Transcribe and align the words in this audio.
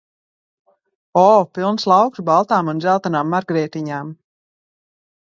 O, 1.25 1.25
pilns 1.59 1.87
lauks 1.93 2.25
baltām 2.33 2.75
un 2.75 2.83
dzeltenām 2.87 3.33
margrietiņām! 3.37 4.15